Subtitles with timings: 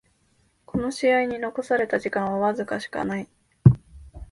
[0.65, 3.29] この試合に残された時間はわずかしかない